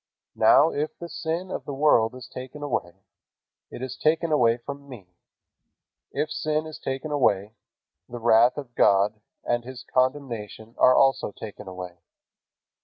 Now 0.33 0.71
if 0.71 0.97
the 0.97 1.07
sin 1.07 1.51
of 1.51 1.65
the 1.65 1.75
world 1.75 2.15
is 2.15 2.27
taken 2.27 2.63
away, 2.63 3.03
it 3.69 3.83
is 3.83 3.95
taken 3.95 4.31
away 4.31 4.57
from 4.57 4.89
me. 4.89 5.13
If 6.11 6.31
sin 6.31 6.65
is 6.65 6.79
taken 6.79 7.11
away, 7.11 7.53
the 8.09 8.17
wrath 8.19 8.57
of 8.57 8.73
God 8.73 9.21
and 9.43 9.63
His 9.63 9.83
condemnation 9.93 10.73
are 10.79 10.95
also 10.95 11.31
taken 11.31 11.67
away. 11.67 11.99